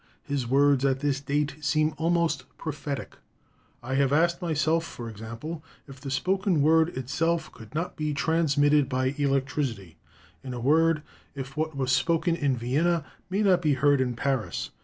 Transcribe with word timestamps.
His 0.23 0.47
words 0.47 0.83
at 0.83 1.01
this 1.01 1.21
date 1.21 1.57
seem 1.63 1.93
almost 1.95 2.45
prophetic: 2.57 3.17
"I 3.83 3.93
have 3.93 4.11
asked 4.11 4.41
myself, 4.41 4.83
for 4.83 5.07
example, 5.07 5.63
if 5.87 6.01
the 6.01 6.09
spoken 6.09 6.63
word 6.63 6.89
itself 6.97 7.51
could 7.51 7.75
not 7.75 7.95
be 7.97 8.11
transmitted 8.15 8.89
by 8.89 9.13
electricity; 9.19 9.99
in 10.43 10.55
a 10.55 10.59
word, 10.59 11.03
if 11.35 11.55
what 11.55 11.77
was 11.77 11.91
spoken 11.91 12.35
in 12.35 12.57
Vienna 12.57 13.05
may 13.29 13.43
not 13.43 13.61
be 13.61 13.75
heard 13.75 14.01
in 14.01 14.15
Paris. 14.15 14.71